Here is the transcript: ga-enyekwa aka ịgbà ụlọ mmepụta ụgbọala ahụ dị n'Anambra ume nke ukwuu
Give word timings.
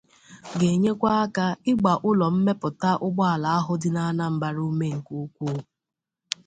ga-enyekwa 0.59 1.09
aka 1.23 1.45
ịgbà 1.71 1.93
ụlọ 2.09 2.25
mmepụta 2.33 2.91
ụgbọala 3.05 3.47
ahụ 3.57 3.73
dị 3.81 3.89
n'Anambra 3.93 4.49
ume 4.69 4.87
nke 4.97 5.13
ukwuu 5.23 5.59